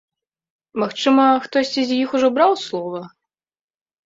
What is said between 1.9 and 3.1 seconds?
з іх ужо браў слова?